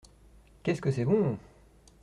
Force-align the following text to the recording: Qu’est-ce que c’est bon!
Qu’est-ce 0.63 0.81
que 0.81 0.89
c’est 0.89 1.05
bon! 1.05 1.37